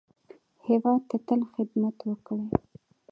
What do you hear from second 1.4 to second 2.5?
خدمت وکړئ